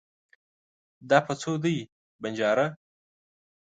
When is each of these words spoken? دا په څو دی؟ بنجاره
دا 1.09 1.17
په 1.27 1.33
څو 1.41 1.51
دی؟ 1.63 1.77
بنجاره 2.21 2.67